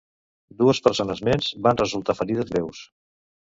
Dues 0.61 0.79
persones 0.87 1.21
més 1.29 1.51
van 1.69 1.81
resultar 1.85 2.19
ferides 2.23 2.51
greus. 2.53 2.85